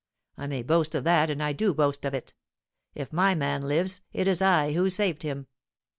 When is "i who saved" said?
4.41-5.21